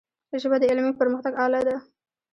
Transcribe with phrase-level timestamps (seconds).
[0.41, 1.75] ژبه د علمي پرمختګ آله ده.